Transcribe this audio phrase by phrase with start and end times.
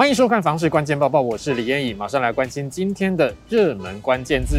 [0.00, 4.56] 欢迎收看《房市关键报报》，我是李彦颖，马上来关心今天的热门关键字。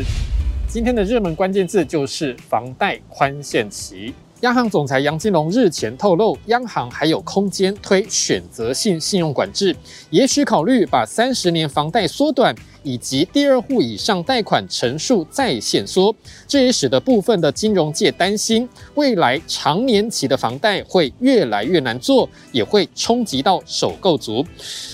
[0.68, 4.14] 今天的热门关键字就是房贷宽限期。
[4.42, 9.76] 央行总裁杨金龙日前透露，央行还有空间推选择性信用管制，
[10.12, 12.54] 也许考虑把三十年房贷缩短，
[12.84, 16.16] 以及第二户以上贷款成数再限缩。
[16.48, 24.46] 这也使得部分的金融界担心，未来长年期的房贷会越来越难做，也会冲击到首购族。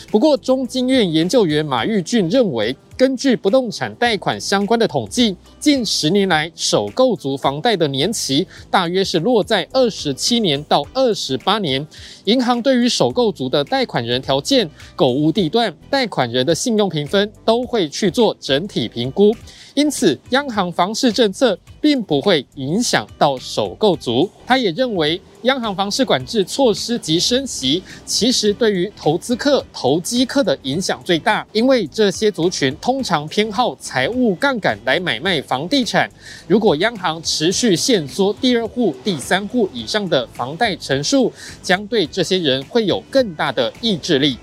[0.10, 11.86] 不过，中金院研究员马玉俊认为，根据不动产贷款相关的统计，近十年来首购族房贷的年期大约是落在二十七年到二十八年。
[12.26, 19.32] 银行对于首购族的贷款人条件、购屋地段、贷款人的信用评分都会去做整体评估。
[19.76, 24.28] 因此，央行房市政策并不会影响到首购族。
[24.44, 36.10] 他也认为，央行房市管制措施及升级，其实对于投资客、投机客的影响最大，因为这些族群通常偏好财务杠杆来买卖房地产。
[36.50, 41.32] 如果央行持续限缩第二户、第三户以上的房贷成数，
[41.64, 44.38] 将对这些人会有更大的抑制力。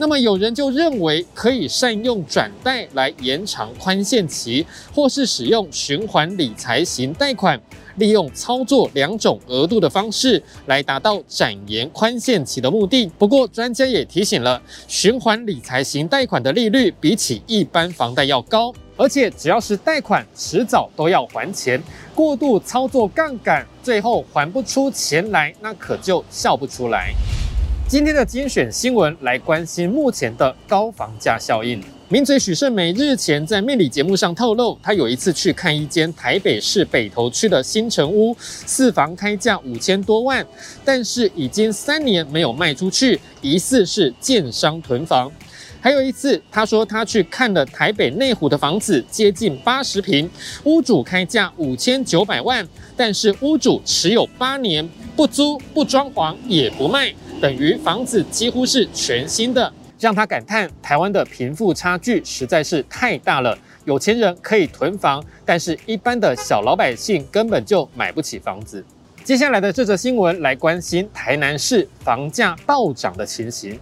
[0.00, 7.60] 那么有人就认为可以善用转贷来延长宽限期，或是使用循环理财型贷款，
[7.96, 13.10] 利用操作两种额度的方式来达到展延宽限期的目的。
[13.18, 21.82] 不过专家也提醒了，循环理财型贷款的利率比起一般房贷要高，而且只要是贷款，迟早都要还钱。
[22.14, 27.12] 过度操作杠杆，最后还不出钱来，那可就笑不出来。
[27.88, 31.82] 今天的精选新闻来关心目前的高房价效应。
[32.10, 40.46] 名嘴许胜美日前在命理节目上透露，他有一次去看一间台北市北投区的新成屋，四房开价五千多万，
[40.84, 45.32] 但是已经三年没有卖出去，疑似是建商囤房。
[45.80, 50.28] 还有一次，他说他去看了台北内湖的房子，接近八十平，
[50.64, 57.14] 屋主开价五千九百万，但是屋主持有八年，不租不装潢也不卖。
[57.40, 63.56] 等于房子几乎是全新的，让他感叹台湾的贫富差距实在是太大了。
[63.84, 68.84] 有钱人可以囤房，但是一般的小老百姓根本就买不起房子。
[69.22, 73.78] 接下来的这则新闻来关心台南市房价暴涨的情形。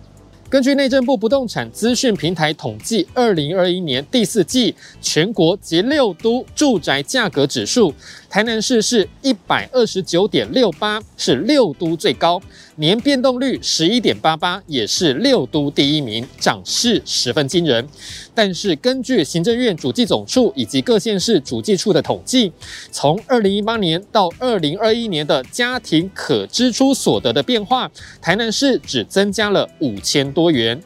[0.49, 7.93] 根据内政部不动产资讯平台统计，二零二一年第四季全国及六都住宅价格指数，
[8.37, 12.39] 台南市是一百二十九点六八，是六都最高。
[12.75, 17.89] 年变动率十一点八八，也是六都第一名，涨势十分惊人。
[18.35, 22.53] 但是根据行政院主计总处以及各县市主计处的统计，
[22.91, 30.79] 从二零一八年到二零二一年的家庭可支出所得的变化，台南市只增加了五千多元。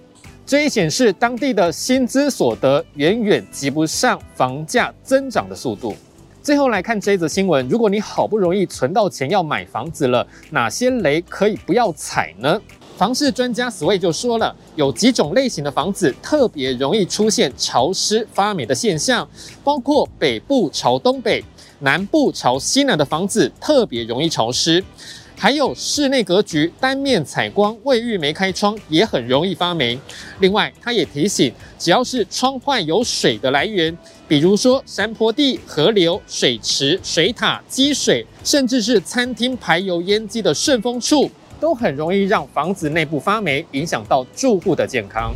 [0.46, 5.96] 这也显示当地的薪资所得远远及不上房价增长的速度。
[6.42, 12.58] 最后来看这一则新闻，如果你好不容易存到钱要买房子了，哪些雷可以不要踩呢？
[12.96, 19.28] 房市专家 Sway 就说了，有几种类型的房子特别容易出现潮湿发霉的现象，
[19.62, 21.44] 包括北部朝东北、
[21.80, 24.82] 南部朝西南的房子特别容易潮湿。
[25.42, 29.98] 还有室内格局单面采光、卫浴没开窗也很容易发霉。
[30.40, 33.96] 另外，他也提醒，只要是窗外有水的来源，
[34.28, 45.32] 比如说山坡地、河流、水池、水塔、积水，甚至是餐厅排油烟机的顺风处，都很容易让房子内部发霉，影响到住户的健康。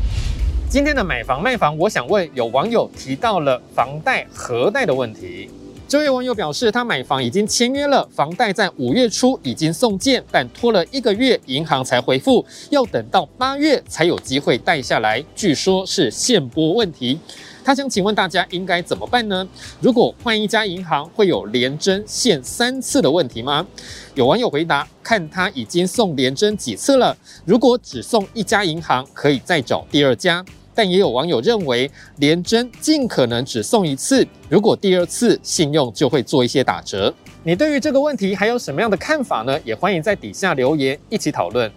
[0.68, 5.48] 今天的买房卖房，我想问，有网友提到了房贷核贷的问题。
[5.86, 15.22] 这位网友表示，他买房已经签约了，房贷在五月初已经送件，但拖了一个月，银行才回复，要等到八月才有机会贷下来。
[15.36, 17.18] 据说是限拨问题。
[17.62, 19.46] 他想请问大家应该怎么办呢？
[19.80, 23.66] 如果换一家银行，会有连征限三次的问题吗？
[24.14, 30.44] 有网友回答，看他已经送连征几次了，如果只送一家银行，可以再找第二家。
[30.74, 37.14] 但也有网友认为，联针尽可能只送一次，如果第二次信用就会做一些打折。
[37.42, 39.58] 你对于这个问题还有什么样的看法呢？
[39.64, 41.70] 也欢迎在底下留言一起讨论。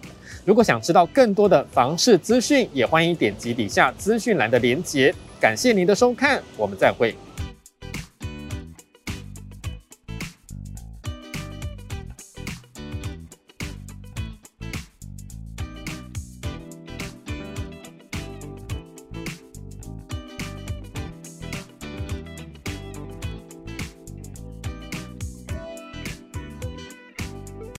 [0.44, 5.14] 如果想知道更多的房市资讯，也欢迎点击底下资讯栏的连接。
[5.38, 7.14] 感谢您的收看，我们再会。